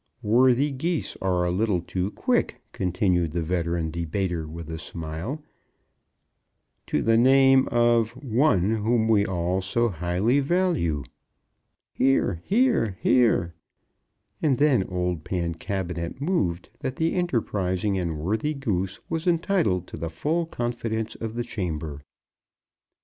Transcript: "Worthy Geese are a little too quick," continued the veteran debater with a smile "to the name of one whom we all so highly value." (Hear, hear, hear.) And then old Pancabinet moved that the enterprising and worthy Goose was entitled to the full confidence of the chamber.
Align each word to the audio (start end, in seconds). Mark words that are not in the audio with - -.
"Worthy 0.23 0.71
Geese 0.71 1.15
are 1.21 1.45
a 1.45 1.51
little 1.51 1.79
too 1.79 2.09
quick," 2.09 2.59
continued 2.71 3.33
the 3.33 3.43
veteran 3.43 3.91
debater 3.91 4.47
with 4.47 4.67
a 4.71 4.79
smile 4.79 5.43
"to 6.87 7.03
the 7.03 7.19
name 7.19 7.67
of 7.67 8.09
one 8.13 8.77
whom 8.77 9.07
we 9.07 9.27
all 9.27 9.61
so 9.61 9.89
highly 9.89 10.39
value." 10.39 11.03
(Hear, 11.93 12.41
hear, 12.45 12.97
hear.) 13.01 13.53
And 14.41 14.57
then 14.57 14.81
old 14.85 15.23
Pancabinet 15.23 16.19
moved 16.19 16.69
that 16.79 16.95
the 16.95 17.13
enterprising 17.13 17.95
and 17.99 18.17
worthy 18.17 18.55
Goose 18.55 18.99
was 19.07 19.27
entitled 19.27 19.85
to 19.85 19.97
the 19.97 20.09
full 20.09 20.47
confidence 20.47 21.13
of 21.13 21.35
the 21.35 21.43
chamber. 21.43 22.01